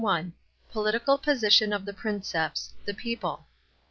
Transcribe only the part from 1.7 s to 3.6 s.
OP THE PRINCEPS. THE PEOPLE.